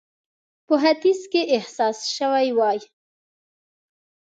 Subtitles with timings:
[0.67, 2.79] په ختیځ کې احساس سوې وای.